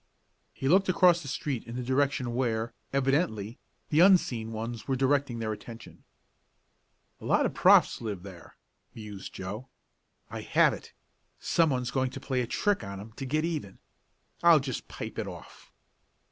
He 0.51 0.67
looked 0.67 0.89
across 0.89 1.21
the 1.21 1.27
street 1.27 1.63
in 1.65 1.75
the 1.75 1.83
direction 1.83 2.33
where, 2.33 2.73
evidently, 2.91 3.59
the 3.89 3.99
unseen 3.99 4.51
ones 4.51 4.87
were 4.87 4.95
directing 4.95 5.37
their 5.37 5.51
attention. 5.53 6.03
"A 7.19 7.25
lot 7.25 7.45
of 7.45 7.53
the 7.53 7.59
profs. 7.59 8.01
live 8.01 8.23
there," 8.23 8.55
mused 8.95 9.31
Joe. 9.31 9.67
"I 10.31 10.41
have 10.41 10.73
it! 10.73 10.93
Some 11.39 11.69
one's 11.69 11.91
going 11.91 12.09
to 12.09 12.19
play 12.19 12.41
a 12.41 12.47
trick 12.47 12.83
on 12.83 12.99
'em 12.99 13.11
to 13.11 13.27
get 13.27 13.45
even. 13.45 13.77
I'll 14.41 14.59
just 14.59 14.87
pipe 14.87 15.19
it 15.19 15.27
off!" 15.27 15.71